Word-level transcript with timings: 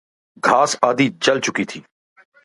گھاس 0.43 0.71
آدھی 0.87 1.07
جل 1.23 1.37
چکی 1.45 1.65
تھی 1.69 1.79